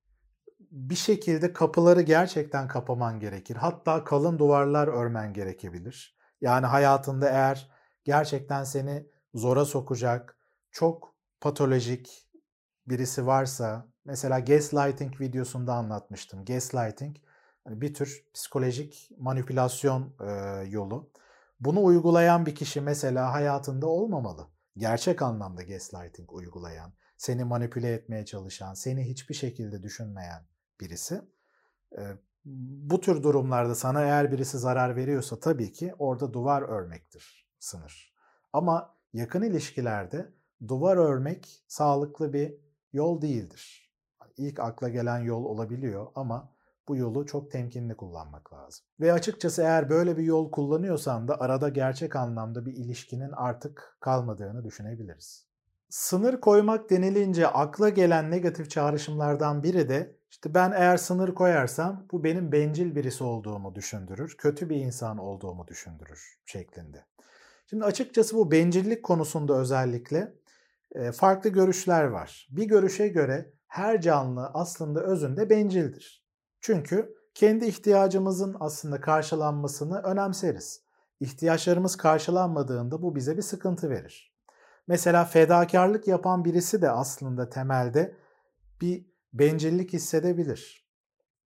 bir 0.71 0.95
şekilde 0.95 1.53
kapıları 1.53 2.03
gerçekten 2.03 2.69
kapaman 2.69 3.21
gerekir. 3.21 3.57
Hatta 3.57 4.05
kalın 4.05 4.39
duvarlar 4.39 4.89
örmen 4.89 5.33
gerekebilir. 5.33 6.20
Yani 6.41 6.67
hayatında 6.67 7.29
eğer 7.29 7.71
gerçekten 8.05 8.65
seni 8.65 9.07
zora 9.35 9.65
sokacak, 9.65 10.37
çok 10.71 11.15
patolojik 11.41 12.29
birisi 12.87 13.27
varsa, 13.27 13.87
mesela 14.05 14.41
gaslighting 14.41 15.21
videosunda 15.21 15.75
anlatmıştım. 15.75 16.45
Gaslighting 16.45 17.17
hani 17.65 17.81
bir 17.81 17.95
tür 17.95 18.25
psikolojik 18.35 19.11
manipülasyon 19.19 20.15
yolu. 20.67 21.11
Bunu 21.61 21.85
uygulayan 21.85 22.47
bir 22.47 22.55
kişi 22.55 22.81
mesela 22.81 23.33
hayatında 23.33 23.87
olmamalı. 23.87 24.47
Gerçek 24.77 25.23
anlamda 25.23 25.63
gaslighting 25.63 26.33
uygulayan, 26.33 26.93
seni 27.17 27.45
manipüle 27.45 27.93
etmeye 27.93 28.25
çalışan, 28.25 28.75
seni 28.75 29.09
hiçbir 29.09 29.35
şekilde 29.35 29.83
düşünmeyen 29.83 30.47
birisi. 30.81 31.23
Bu 32.45 33.01
tür 33.01 33.23
durumlarda 33.23 33.75
sana 33.75 34.03
eğer 34.03 34.33
birisi 34.33 34.59
zarar 34.59 34.97
veriyorsa 34.97 35.41
tabii 35.41 35.73
ki 35.73 35.95
orada 35.99 36.33
duvar 36.33 36.63
örmektir 36.63 37.49
sınır. 37.59 38.15
Ama 38.53 38.97
yakın 39.13 39.43
ilişkilerde 39.43 40.33
duvar 40.69 40.97
örmek 40.97 41.65
sağlıklı 41.69 42.33
bir 42.33 42.55
yol 42.93 43.23
değildir. 43.23 43.91
İlk 44.37 44.61
akla 44.61 44.89
gelen 44.89 45.19
yol 45.19 45.45
olabiliyor 45.45 46.07
ama 46.15 46.53
bu 46.89 46.97
yolu 46.97 47.27
çok 47.27 47.51
temkinli 47.51 47.97
kullanmak 47.97 48.53
lazım. 48.53 48.87
Ve 49.01 49.13
açıkçası 49.13 49.63
eğer 49.63 49.91
böyle 49.91 50.17
bir 50.17 50.23
yol 50.23 50.51
kullanıyorsan 50.51 51.29
da 51.29 51.41
arada 51.41 51.69
gerçek 51.69 52.17
anlamda 52.17 52.67
bir 52.67 52.73
ilişkinin 52.73 53.33
artık 53.33 53.97
kalmadığını 54.01 54.65
düşünebiliriz. 54.65 55.47
Sınır 55.89 56.41
koymak 56.41 56.91
denilince 56.91 57.49
akla 57.49 57.89
gelen 57.89 58.31
negatif 58.31 58.71
çağrışımlardan 58.71 59.63
biri 59.63 59.89
de 59.89 60.20
işte 60.31 60.55
ben 60.55 60.73
eğer 60.73 60.97
sınır 60.97 61.35
koyarsam 61.35 62.07
bu 62.13 62.25
benim 62.25 62.53
bencil 62.53 62.95
birisi 62.95 63.25
olduğumu 63.25 63.75
düşündürür, 63.75 64.35
kötü 64.39 64.69
bir 64.69 64.77
insan 64.77 65.19
olduğumu 65.19 65.69
düşündürür 65.69 66.39
şeklinde. 66.47 67.05
Şimdi 67.67 67.85
açıkçası 67.85 68.37
bu 68.37 68.51
bencillik 68.51 69.03
konusunda 69.03 69.59
özellikle 69.59 70.33
farklı 71.15 71.51
görüşler 71.51 72.05
var. 72.05 72.49
Bir 72.51 72.65
görüşe 72.65 73.09
göre 73.09 73.53
her 73.67 74.01
canlı 74.01 74.51
aslında 74.55 75.03
özünde 75.03 75.51
bencildir. 75.51 76.25
Çünkü 76.61 77.15
kendi 77.35 77.67
ihtiyacımızın 77.67 78.57
aslında 78.61 79.01
karşılanmasını 79.01 79.99
önemseriz. 79.99 80.83
İhtiyaçlarımız 81.21 81.97
karşılanmadığında 81.97 83.03
bu 83.03 83.17
bize 83.17 83.37
bir 83.37 83.43
sıkıntı 83.43 83.91
verir. 83.91 84.37
Mesela 84.87 85.25
fedakarlık 85.25 86.09
yapan 86.09 86.45
birisi 86.45 86.83
de 86.83 86.91
aslında 86.91 87.51
temelde 87.51 88.17
bir 88.81 89.10
bencillik 89.33 89.93
hissedebilir 89.93 90.91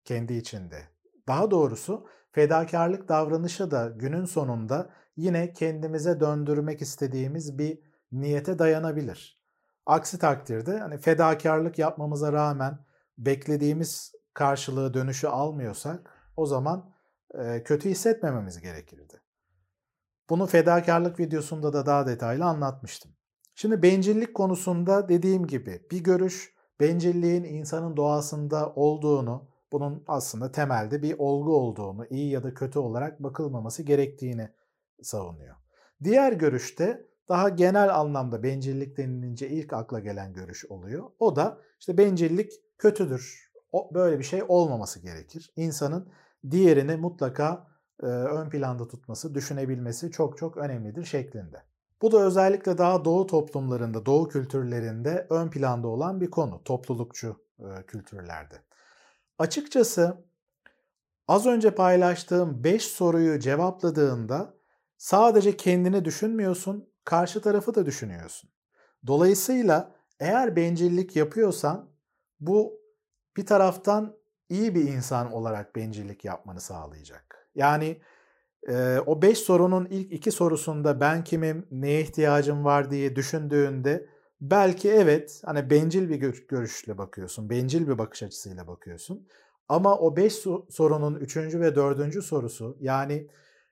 kendi 0.05 0.35
içinde. 0.35 0.83
Daha 1.29 1.51
doğrusu 1.51 2.07
fedakarlık 2.33 3.09
davranışı 3.09 3.71
da 3.71 3.89
günün 3.89 4.25
sonunda 4.25 4.91
yine 5.17 5.53
kendimize 5.53 6.21
döndürmek 6.21 6.83
istediğimiz 6.83 7.59
bir 7.59 7.79
niyete 8.13 8.59
dayanabilir. 8.59 9.43
Aksi 9.87 10.19
takdirde 10.19 10.79
hani 10.79 10.99
fedakarlık 10.99 11.79
yapmamıza 11.79 12.33
rağmen 12.33 12.79
beklediğimiz 13.19 14.13
karşılığı 14.35 14.95
dönüşü 14.95 15.27
almıyorsak 15.27 16.11
o 16.37 16.47
zaman 16.47 16.91
e, 17.35 17.63
kötü 17.63 17.91
hissetmememiz 17.91 18.61
gerekirdi. 18.61 19.21
Bunu 20.31 20.47
fedakarlık 20.47 21.21
videosunda 21.21 21.73
da 21.73 21.87
daha 21.87 22.07
detaylı 22.07 22.45
anlatmıştım. 22.45 23.13
Şimdi 23.55 23.83
bencillik 23.83 24.35
konusunda 24.35 25.09
dediğim 25.09 25.47
gibi 25.47 25.87
bir 25.91 26.05
görüş 26.05 26.55
bencilliğin 26.81 27.45
insanın 27.45 27.97
doğasında 27.97 28.73
olduğunu, 28.75 29.49
bunun 29.73 30.05
aslında 30.07 30.53
temelde 30.53 31.03
bir 31.03 31.19
olgu 31.19 31.57
olduğunu, 31.57 32.07
iyi 32.11 32.31
ya 32.31 32.43
da 32.43 32.55
kötü 32.55 32.79
olarak 32.79 33.23
bakılmaması 33.23 33.83
gerektiğini 33.83 34.49
savunuyor. 35.03 35.57
Diğer 36.05 36.33
görüşte 36.33 37.07
daha 37.29 37.49
genel 37.49 37.95
anlamda 37.95 38.43
bencillik 38.43 38.97
denilince 38.97 39.49
ilk 39.49 39.73
akla 39.73 40.01
gelen 40.01 40.33
görüş 40.33 40.65
oluyor. 40.65 41.11
O 41.19 41.37
da 41.37 41.61
işte 41.81 41.99
bencillik 41.99 42.53
kötüdür. 42.79 43.53
O, 43.73 43.95
böyle 43.95 44.19
bir 44.19 44.25
şey 44.25 44.43
olmaması 44.49 45.01
gerekir. 45.01 45.53
İnsanın 45.57 46.13
diğerini 46.51 46.97
mutlaka 46.97 47.67
e, 48.03 48.07
ön 48.07 48.51
planda 48.51 48.89
tutması, 48.89 49.35
düşünebilmesi 49.35 50.11
çok 50.11 50.39
çok 50.39 50.57
önemlidir 50.57 51.05
şeklinde. 51.05 51.68
Bu 52.03 52.13
da 52.13 52.21
özellikle 52.21 52.79
daha 52.79 53.05
doğu 53.05 53.27
toplumlarında, 53.27 54.07
doğu 54.07 54.29
kültürlerinde 54.29 55.27
ön 55.31 55.51
planda 55.51 55.89
olan 55.89 56.21
bir 56.21 56.31
konu. 56.31 56.65
Toplulukçu 56.65 57.37
e, 57.59 57.83
kültürlerde. 57.87 58.55
Açıkçası 59.39 60.25
az 61.29 61.47
önce 61.47 61.71
paylaştığım 61.71 62.65
5 62.65 62.85
soruyu 62.85 63.39
cevapladığında 63.39 64.55
sadece 64.97 65.57
kendini 65.57 66.05
düşünmüyorsun, 66.05 66.93
karşı 67.05 67.41
tarafı 67.41 67.75
da 67.75 67.87
düşünüyorsun. 67.87 68.51
Dolayısıyla 69.07 69.95
eğer 70.21 70.57
bencillik 70.57 71.17
yapıyorsan 71.17 71.91
bu 72.41 72.81
bir 73.37 73.47
taraftan 73.47 74.17
iyi 74.49 74.75
bir 74.75 74.85
insan 74.85 75.33
olarak 75.33 75.77
bencillik 75.77 76.25
yapmanı 76.25 76.61
sağlayacak. 76.61 77.49
Yani 77.55 78.01
o 79.07 79.23
beş 79.23 79.39
sorunun 79.39 79.87
ilk 79.91 80.13
iki 80.13 80.31
sorusunda 80.31 81.01
ben 81.01 81.25
kimim, 81.25 81.67
neye 81.71 82.01
ihtiyacım 82.01 82.65
var 82.65 82.91
diye 82.91 83.17
düşündüğünde 83.17 84.07
belki 84.41 84.91
evet 84.91 85.43
hani 85.45 85.71
bencil 85.71 86.09
bir 86.09 86.47
görüşle 86.49 86.99
bakıyorsun, 86.99 87.51
bencil 87.51 87.89
bir 87.89 87.99
bakış 87.99 88.23
açısıyla 88.23 88.67
bakıyorsun. 88.67 89.29
Ama 89.69 89.99
o 89.99 90.17
beş 90.17 90.33
sorunun 90.71 91.15
üçüncü 91.15 91.61
ve 91.61 91.75
dördüncü 91.75 92.23
sorusu 92.23 92.77
yani 92.81 93.29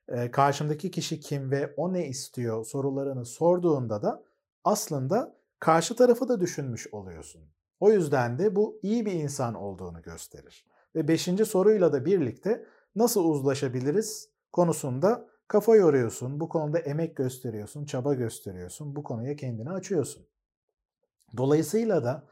e, 0.07 0.31
karşımdaki 0.31 0.91
kişi 0.91 1.19
kim 1.19 1.51
ve 1.51 1.73
o 1.77 1.93
ne 1.93 2.07
istiyor 2.07 2.65
sorularını 2.65 3.25
sorduğunda 3.25 4.01
da 4.01 4.23
aslında 4.63 5.35
karşı 5.59 5.95
tarafı 5.95 6.29
da 6.29 6.41
düşünmüş 6.41 6.87
oluyorsun. 6.91 7.41
O 7.79 7.91
yüzden 7.91 8.39
de 8.39 8.55
bu 8.55 8.79
iyi 8.83 9.05
bir 9.05 9.13
insan 9.13 9.53
olduğunu 9.53 10.01
gösterir. 10.01 10.65
Ve 10.95 11.07
beşinci 11.07 11.45
soruyla 11.45 11.93
da 11.93 12.05
birlikte 12.05 12.65
nasıl 12.95 13.25
uzlaşabiliriz 13.25 14.29
konusunda 14.57 15.27
kafa 15.47 15.75
yoruyorsun. 15.75 16.39
Bu 16.39 16.49
konuda 16.49 16.79
emek 16.79 17.17
gösteriyorsun, 17.17 17.85
çaba 17.85 18.13
gösteriyorsun. 18.13 18.95
Bu 18.95 19.03
konuya 19.03 19.35
kendini 19.35 19.71
açıyorsun. 19.71 20.27
Dolayısıyla 21.37 22.03
da 22.03 22.23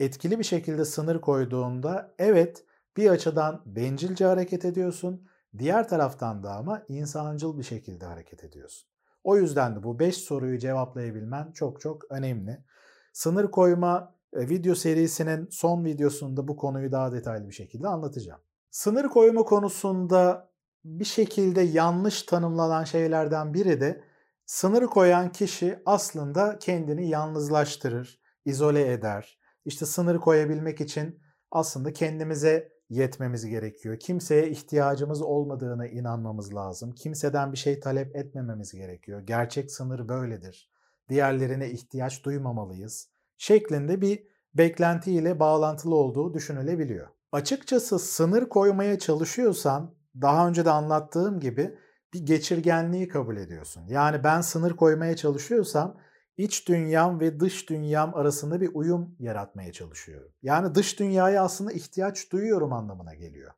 etkili 0.00 0.38
bir 0.38 0.44
şekilde 0.44 0.84
sınır 0.84 1.20
koyduğunda 1.20 2.14
evet 2.18 2.64
bir 2.96 3.10
açıdan 3.10 3.62
bencilce 3.66 4.24
hareket 4.24 4.64
ediyorsun. 4.64 5.28
Diğer 5.58 5.88
taraftan 5.88 6.42
da 6.42 6.52
ama 6.52 6.82
insancıl 6.88 7.58
bir 7.58 7.62
şekilde 7.62 8.04
hareket 8.04 8.44
ediyorsun. 8.44 8.88
O 9.24 9.36
yüzden 9.36 9.76
de 9.76 9.82
bu 9.82 9.98
5 9.98 10.16
soruyu 10.16 10.58
cevaplayabilmen 10.58 11.52
çok 11.52 11.80
çok 11.80 12.10
önemli. 12.10 12.64
Sınır 13.12 13.50
koyma 13.50 14.14
e, 14.32 14.48
video 14.48 14.74
serisinin 14.74 15.48
son 15.50 15.84
videosunda 15.84 16.48
bu 16.48 16.56
konuyu 16.56 16.92
daha 16.92 17.12
detaylı 17.12 17.48
bir 17.48 17.54
şekilde 17.54 17.88
anlatacağım. 17.88 18.40
Sınır 18.70 19.08
koyma 19.08 19.42
konusunda 19.42 20.53
bir 20.84 21.04
şekilde 21.04 21.60
yanlış 21.60 22.22
tanımlanan 22.22 22.84
şeylerden 22.84 23.54
biri 23.54 23.80
de 23.80 24.04
sınır 24.46 24.86
koyan 24.86 25.32
kişi 25.32 25.78
aslında 25.86 26.58
kendini 26.58 27.08
yalnızlaştırır, 27.08 28.20
izole 28.44 28.92
eder. 28.92 29.38
İşte 29.64 29.86
sınır 29.86 30.18
koyabilmek 30.18 30.80
için 30.80 31.20
aslında 31.50 31.92
kendimize 31.92 32.72
yetmemiz 32.90 33.46
gerekiyor. 33.46 33.98
Kimseye 33.98 34.50
ihtiyacımız 34.50 35.22
olmadığına 35.22 35.86
inanmamız 35.86 36.54
lazım. 36.54 36.92
Kimseden 36.92 37.52
bir 37.52 37.56
şey 37.58 37.80
talep 37.80 38.16
etmememiz 38.16 38.72
gerekiyor. 38.72 39.20
Gerçek 39.20 39.70
sınır 39.70 40.08
böyledir. 40.08 40.70
Diğerlerine 41.08 41.70
ihtiyaç 41.70 42.24
duymamalıyız. 42.24 43.08
Şeklinde 43.38 44.00
bir 44.00 44.26
beklentiyle 44.54 45.40
bağlantılı 45.40 45.94
olduğu 45.94 46.34
düşünülebiliyor. 46.34 47.08
Açıkçası 47.32 47.98
sınır 47.98 48.48
koymaya 48.48 48.98
çalışıyorsan 48.98 49.94
daha 50.20 50.48
önce 50.48 50.64
de 50.64 50.70
anlattığım 50.70 51.40
gibi 51.40 51.78
bir 52.14 52.26
geçirgenliği 52.26 53.08
kabul 53.08 53.36
ediyorsun. 53.36 53.86
Yani 53.88 54.24
ben 54.24 54.40
sınır 54.40 54.76
koymaya 54.76 55.16
çalışıyorsam 55.16 56.00
iç 56.36 56.68
dünyam 56.68 57.20
ve 57.20 57.40
dış 57.40 57.70
dünyam 57.70 58.14
arasında 58.14 58.60
bir 58.60 58.70
uyum 58.74 59.16
yaratmaya 59.18 59.72
çalışıyorum. 59.72 60.32
Yani 60.42 60.74
dış 60.74 60.98
dünyaya 60.98 61.44
aslında 61.44 61.72
ihtiyaç 61.72 62.32
duyuyorum 62.32 62.72
anlamına 62.72 63.14
geliyor. 63.14 63.52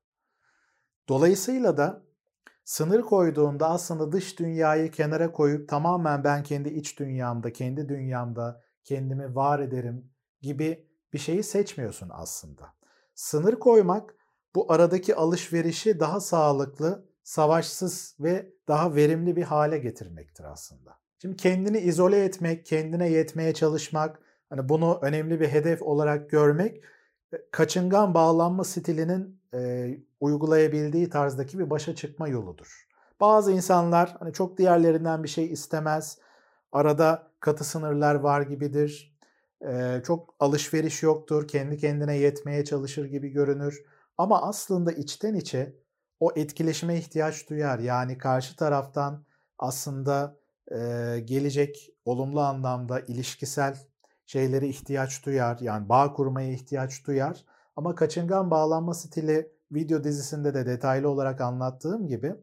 Dolayısıyla 1.08 1.76
da 1.76 2.02
sınır 2.64 3.02
koyduğunda 3.02 3.68
aslında 3.68 4.12
dış 4.12 4.38
dünyayı 4.38 4.90
kenara 4.90 5.32
koyup 5.32 5.68
tamamen 5.68 6.24
ben 6.24 6.42
kendi 6.42 6.68
iç 6.68 6.98
dünyamda, 6.98 7.52
kendi 7.52 7.88
dünyamda 7.88 8.62
kendimi 8.84 9.34
var 9.34 9.60
ederim 9.60 10.10
gibi 10.40 10.88
bir 11.12 11.18
şeyi 11.18 11.42
seçmiyorsun 11.42 12.10
aslında. 12.12 12.74
Sınır 13.14 13.54
koymak 13.58 14.14
bu 14.56 14.72
aradaki 14.72 15.16
alışverişi 15.16 16.00
daha 16.00 16.20
sağlıklı, 16.20 17.04
savaşsız 17.22 18.16
ve 18.20 18.52
daha 18.68 18.94
verimli 18.94 19.36
bir 19.36 19.42
hale 19.42 19.78
getirmektir 19.78 20.44
aslında. 20.44 20.98
Şimdi 21.22 21.36
kendini 21.36 21.78
izole 21.78 22.24
etmek, 22.24 22.66
kendine 22.66 23.10
yetmeye 23.10 23.54
çalışmak, 23.54 24.18
hani 24.50 24.68
bunu 24.68 24.98
önemli 25.02 25.40
bir 25.40 25.48
hedef 25.48 25.82
olarak 25.82 26.30
görmek 26.30 26.84
e, 27.32 27.36
kaçıngan 27.50 28.14
bağlanma 28.14 28.64
stilinin 28.64 29.40
e, 29.54 29.90
uygulayabildiği 30.20 31.10
tarzdaki 31.10 31.58
bir 31.58 31.70
başa 31.70 31.94
çıkma 31.94 32.28
yoludur. 32.28 32.88
Bazı 33.20 33.52
insanlar 33.52 34.16
hani 34.18 34.32
çok 34.32 34.58
diğerlerinden 34.58 35.22
bir 35.22 35.28
şey 35.28 35.52
istemez. 35.52 36.18
Arada 36.72 37.30
katı 37.40 37.64
sınırlar 37.64 38.14
var 38.14 38.42
gibidir. 38.42 39.16
E, 39.68 40.02
çok 40.06 40.34
alışveriş 40.40 41.02
yoktur. 41.02 41.48
Kendi 41.48 41.78
kendine 41.78 42.16
yetmeye 42.16 42.64
çalışır 42.64 43.04
gibi 43.04 43.28
görünür. 43.28 43.84
Ama 44.18 44.42
aslında 44.42 44.92
içten 44.92 45.34
içe 45.34 45.76
o 46.20 46.32
etkileşime 46.36 46.98
ihtiyaç 46.98 47.50
duyar. 47.50 47.78
Yani 47.78 48.18
karşı 48.18 48.56
taraftan 48.56 49.24
aslında 49.58 50.36
e, 50.70 50.76
gelecek 51.24 51.90
olumlu 52.04 52.40
anlamda 52.40 53.00
ilişkisel 53.00 53.76
şeylere 54.26 54.68
ihtiyaç 54.68 55.26
duyar. 55.26 55.58
Yani 55.60 55.88
bağ 55.88 56.12
kurmaya 56.12 56.52
ihtiyaç 56.52 57.06
duyar. 57.06 57.44
Ama 57.76 57.94
kaçıngan 57.94 58.50
bağlanma 58.50 58.94
stili 58.94 59.52
video 59.72 60.04
dizisinde 60.04 60.54
de 60.54 60.66
detaylı 60.66 61.08
olarak 61.08 61.40
anlattığım 61.40 62.06
gibi 62.06 62.34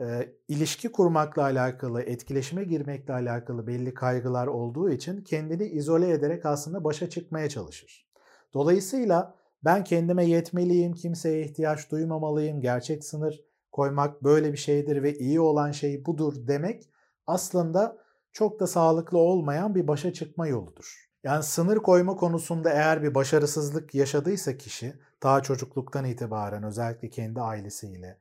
e, 0.00 0.32
ilişki 0.48 0.92
kurmakla 0.92 1.42
alakalı, 1.42 2.02
etkileşime 2.02 2.64
girmekle 2.64 3.14
alakalı 3.14 3.66
belli 3.66 3.94
kaygılar 3.94 4.46
olduğu 4.46 4.90
için 4.90 5.24
kendini 5.24 5.64
izole 5.64 6.10
ederek 6.10 6.46
aslında 6.46 6.84
başa 6.84 7.10
çıkmaya 7.10 7.48
çalışır. 7.48 8.06
Dolayısıyla 8.54 9.34
ben 9.66 9.84
kendime 9.84 10.24
yetmeliyim, 10.24 10.92
kimseye 10.92 11.42
ihtiyaç 11.42 11.90
duymamalıyım, 11.90 12.60
gerçek 12.60 13.04
sınır 13.04 13.44
koymak 13.72 14.24
böyle 14.24 14.52
bir 14.52 14.58
şeydir 14.58 15.02
ve 15.02 15.18
iyi 15.18 15.40
olan 15.40 15.70
şey 15.70 16.06
budur 16.06 16.34
demek 16.46 16.90
aslında 17.26 17.96
çok 18.32 18.60
da 18.60 18.66
sağlıklı 18.66 19.18
olmayan 19.18 19.74
bir 19.74 19.88
başa 19.88 20.12
çıkma 20.12 20.46
yoludur. 20.46 21.08
Yani 21.24 21.42
sınır 21.42 21.76
koyma 21.76 22.16
konusunda 22.16 22.70
eğer 22.70 23.02
bir 23.02 23.14
başarısızlık 23.14 23.94
yaşadıysa 23.94 24.56
kişi 24.56 24.94
ta 25.20 25.42
çocukluktan 25.42 26.04
itibaren 26.04 26.62
özellikle 26.62 27.10
kendi 27.10 27.40
ailesiyle, 27.40 28.18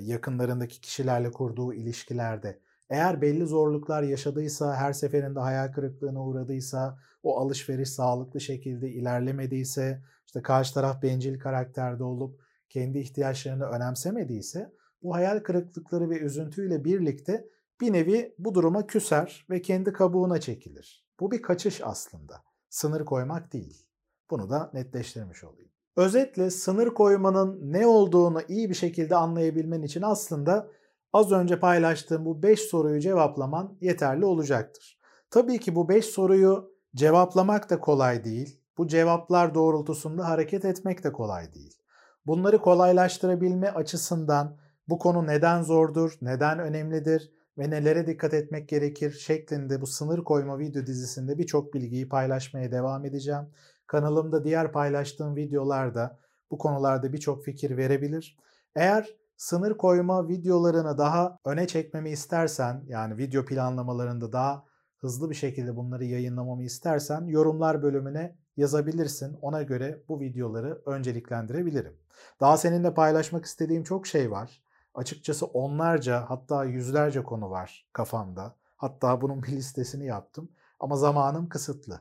yakınlarındaki 0.00 0.80
kişilerle 0.80 1.30
kurduğu 1.30 1.74
ilişkilerde 1.74 2.58
eğer 2.90 3.22
belli 3.22 3.46
zorluklar 3.46 4.02
yaşadıysa, 4.02 4.76
her 4.76 4.92
seferinde 4.92 5.40
hayal 5.40 5.72
kırıklığına 5.72 6.24
uğradıysa, 6.24 6.98
o 7.22 7.40
alışveriş 7.40 7.90
sağlıklı 7.90 8.40
şekilde 8.40 8.90
ilerlemediyse, 8.90 10.02
işte 10.32 10.42
karşı 10.42 10.74
taraf 10.74 11.02
bencil 11.02 11.38
karakterde 11.38 12.04
olup 12.04 12.40
kendi 12.68 12.98
ihtiyaçlarını 12.98 13.64
önemsemediyse 13.64 14.72
bu 15.02 15.14
hayal 15.14 15.38
kırıklıkları 15.38 16.10
ve 16.10 16.18
üzüntüyle 16.18 16.84
birlikte 16.84 17.48
bir 17.80 17.92
nevi 17.92 18.34
bu 18.38 18.54
duruma 18.54 18.86
küser 18.86 19.46
ve 19.50 19.62
kendi 19.62 19.92
kabuğuna 19.92 20.40
çekilir. 20.40 21.06
Bu 21.20 21.30
bir 21.30 21.42
kaçış 21.42 21.80
aslında. 21.84 22.42
Sınır 22.68 23.04
koymak 23.04 23.52
değil. 23.52 23.86
Bunu 24.30 24.50
da 24.50 24.70
netleştirmiş 24.74 25.44
olayım. 25.44 25.70
Özetle 25.96 26.50
sınır 26.50 26.88
koymanın 26.88 27.72
ne 27.72 27.86
olduğunu 27.86 28.40
iyi 28.48 28.70
bir 28.70 28.74
şekilde 28.74 29.16
anlayabilmen 29.16 29.82
için 29.82 30.02
aslında 30.02 30.68
az 31.12 31.32
önce 31.32 31.60
paylaştığım 31.60 32.24
bu 32.24 32.42
5 32.42 32.60
soruyu 32.60 33.00
cevaplaman 33.00 33.78
yeterli 33.80 34.24
olacaktır. 34.24 35.00
Tabii 35.30 35.60
ki 35.60 35.74
bu 35.74 35.88
5 35.88 36.04
soruyu 36.04 36.72
cevaplamak 36.94 37.70
da 37.70 37.80
kolay 37.80 38.24
değil. 38.24 38.61
Bu 38.78 38.88
cevaplar 38.88 39.54
doğrultusunda 39.54 40.28
hareket 40.28 40.64
etmek 40.64 41.04
de 41.04 41.12
kolay 41.12 41.54
değil. 41.54 41.78
Bunları 42.26 42.58
kolaylaştırabilme 42.58 43.68
açısından 43.70 44.56
bu 44.88 44.98
konu 44.98 45.26
neden 45.26 45.62
zordur, 45.62 46.18
neden 46.22 46.58
önemlidir 46.58 47.32
ve 47.58 47.70
nelere 47.70 48.06
dikkat 48.06 48.34
etmek 48.34 48.68
gerekir 48.68 49.10
şeklinde 49.10 49.80
bu 49.80 49.86
sınır 49.86 50.24
koyma 50.24 50.58
video 50.58 50.86
dizisinde 50.86 51.38
birçok 51.38 51.74
bilgiyi 51.74 52.08
paylaşmaya 52.08 52.72
devam 52.72 53.04
edeceğim. 53.04 53.46
Kanalımda 53.86 54.44
diğer 54.44 54.72
paylaştığım 54.72 55.36
videolarda 55.36 56.18
bu 56.50 56.58
konularda 56.58 57.12
birçok 57.12 57.44
fikir 57.44 57.76
verebilir. 57.76 58.38
Eğer 58.76 59.16
sınır 59.36 59.76
koyma 59.76 60.28
videolarını 60.28 60.98
daha 60.98 61.38
öne 61.44 61.66
çekmemi 61.66 62.10
istersen 62.10 62.84
yani 62.86 63.16
video 63.16 63.44
planlamalarında 63.44 64.32
daha 64.32 64.64
hızlı 64.98 65.30
bir 65.30 65.34
şekilde 65.34 65.76
bunları 65.76 66.04
yayınlamamı 66.04 66.62
istersen 66.62 67.24
yorumlar 67.26 67.82
bölümüne 67.82 68.36
yazabilirsin. 68.56 69.36
Ona 69.42 69.62
göre 69.62 70.02
bu 70.08 70.20
videoları 70.20 70.82
önceliklendirebilirim. 70.86 71.96
Daha 72.40 72.56
seninle 72.56 72.94
paylaşmak 72.94 73.44
istediğim 73.44 73.84
çok 73.84 74.06
şey 74.06 74.30
var. 74.30 74.62
Açıkçası 74.94 75.46
onlarca 75.46 76.24
hatta 76.30 76.64
yüzlerce 76.64 77.22
konu 77.22 77.50
var 77.50 77.88
kafamda. 77.92 78.56
Hatta 78.76 79.20
bunun 79.20 79.42
bir 79.42 79.48
listesini 79.48 80.06
yaptım 80.06 80.48
ama 80.80 80.96
zamanım 80.96 81.48
kısıtlı. 81.48 82.00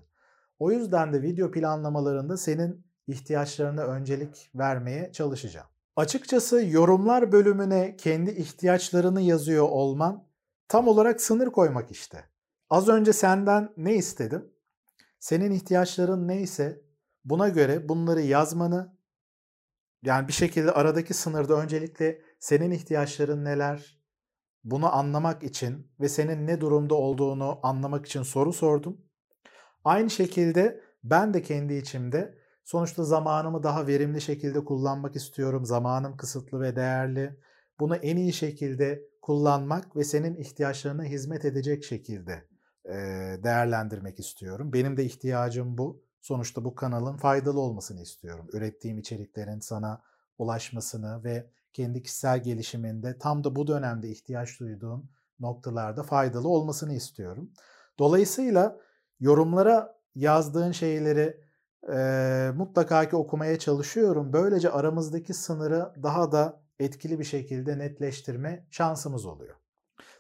O 0.60 0.72
yüzden 0.72 1.14
de 1.14 1.22
video 1.22 1.52
planlamalarında 1.52 2.38
senin 2.38 2.86
ihtiyaçlarına 3.08 3.82
öncelik 3.82 4.52
vermeye 4.56 5.12
çalışacağım. 5.12 5.68
Açıkçası 5.96 6.66
yorumlar 6.66 7.32
bölümüne 7.32 7.96
kendi 7.98 8.32
ihtiyaçlarını 8.32 9.22
yazıyor 9.22 9.70
olman 9.70 10.24
tam 10.68 10.88
olarak 10.88 11.22
sınır 11.22 11.48
koymak 11.48 11.92
işte. 11.92 12.24
Az 12.70 12.88
önce 12.88 13.14
senden 13.14 13.70
ne 13.78 13.96
istedim? 13.96 14.52
Senin 15.22 15.52
ihtiyaçların 15.52 16.28
neyse 16.28 16.82
buna 17.26 17.50
göre 17.50 17.90
bunları 17.90 18.22
yazmanı 18.22 18.98
yani 20.04 20.28
bir 20.28 20.34
şekilde 20.34 20.72
aradaki 20.72 21.14
sınırda 21.14 21.62
öncelikle 21.62 22.22
senin 22.40 22.72
ihtiyaçların 22.72 23.46
neler, 23.46 24.02
bunu 24.64 24.96
anlamak 24.96 25.44
için 25.44 25.92
ve 26.00 26.10
senin 26.10 26.48
ne 26.48 26.62
durumda 26.62 26.96
olduğunu 26.96 27.60
anlamak 27.64 28.06
için 28.06 28.24
soru 28.24 28.54
sordum. 28.54 29.02
Aynı 29.84 30.10
şekilde 30.10 30.82
ben 31.04 31.34
de 31.34 31.42
kendi 31.42 31.74
içimde 31.74 32.38
sonuçta 32.64 33.04
zamanımı 33.04 33.64
daha 33.64 33.88
verimli 33.88 34.22
şekilde 34.22 34.66
kullanmak 34.66 35.16
istiyorum. 35.16 35.66
Zamanım 35.66 36.18
kısıtlı 36.18 36.62
ve 36.62 36.76
değerli. 36.76 37.40
Bunu 37.80 37.96
en 37.96 38.18
iyi 38.18 38.34
şekilde 38.34 39.02
kullanmak 39.22 39.96
ve 39.96 40.04
senin 40.04 40.36
ihtiyaçlarına 40.36 41.04
hizmet 41.04 41.46
edecek 41.46 41.84
şekilde 41.84 42.51
değerlendirmek 43.44 44.20
istiyorum. 44.20 44.74
Benim 44.74 44.98
de 44.98 45.06
ihtiyacım 45.06 45.78
bu. 45.78 46.04
Sonuçta 46.22 46.66
bu 46.66 46.76
kanalın 46.76 47.18
faydalı 47.18 47.60
olmasını 47.60 48.02
istiyorum. 48.02 48.48
Ürettiğim 48.54 48.98
içeriklerin 48.98 49.60
sana 49.60 50.02
ulaşmasını 50.38 51.24
ve 51.24 51.50
kendi 51.74 52.04
kişisel 52.04 52.44
gelişiminde 52.44 53.18
tam 53.18 53.44
da 53.44 53.56
bu 53.56 53.68
dönemde 53.68 54.10
ihtiyaç 54.10 54.60
duyduğun 54.60 55.10
noktalarda 55.40 56.04
faydalı 56.04 56.48
olmasını 56.48 56.94
istiyorum. 56.94 57.52
Dolayısıyla 58.00 58.78
yorumlara 59.20 60.02
yazdığın 60.16 60.72
şeyleri 60.72 61.42
e, 61.94 62.52
mutlaka 62.56 63.10
ki 63.10 63.16
okumaya 63.16 63.60
çalışıyorum. 63.60 64.34
Böylece 64.34 64.72
aramızdaki 64.72 65.34
sınırı 65.34 65.94
daha 66.04 66.32
da 66.32 66.62
etkili 66.80 67.20
bir 67.20 67.24
şekilde 67.24 67.78
netleştirme 67.80 68.68
şansımız 68.72 69.26
oluyor. 69.26 69.56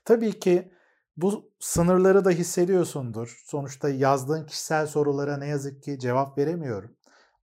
Tabii 0.06 0.39
ki 0.39 0.71
bu 1.17 1.52
sınırları 1.60 2.26
da 2.26 2.30
hissediyorsundur. 2.30 3.41
Sonuçta 3.45 3.89
yazdığın 3.89 4.45
kişisel 4.45 4.88
sorulara 4.88 5.38
ne 5.38 5.47
yazık 5.47 5.84
ki 5.84 6.00
cevap 6.00 6.38
veremiyorum. 6.38 6.95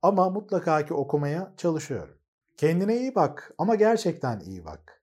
Ama 0.03 0.31
mutlaka 0.31 0.87
ki 0.87 0.95
okumaya 0.95 1.55
çalışıyorum. 1.57 2.19
Kendine 2.57 2.97
iyi 2.97 3.15
bak 3.15 3.55
ama 3.59 3.75
gerçekten 3.75 4.41
iyi 4.41 4.65
bak. 4.65 5.03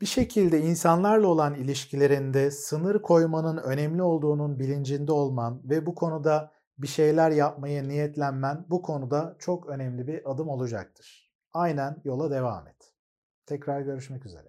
Bir 0.00 0.06
şekilde 0.06 0.60
insanlarla 0.60 1.26
olan 1.26 1.54
ilişkilerinde 1.54 2.50
sınır 2.50 3.02
koymanın 3.02 3.56
önemli 3.56 4.02
olduğunun 4.02 4.58
bilincinde 4.58 5.12
olman 5.12 5.60
ve 5.64 5.86
bu 5.86 5.94
konuda 5.94 6.52
bir 6.78 6.86
şeyler 6.86 7.30
yapmaya 7.30 7.82
niyetlenmen 7.82 8.64
bu 8.70 8.82
konuda 8.82 9.36
çok 9.38 9.66
önemli 9.66 10.06
bir 10.06 10.30
adım 10.30 10.48
olacaktır. 10.48 11.32
Aynen 11.52 11.96
yola 12.04 12.30
devam 12.30 12.66
et. 12.66 12.92
Tekrar 13.46 13.80
görüşmek 13.80 14.26
üzere. 14.26 14.48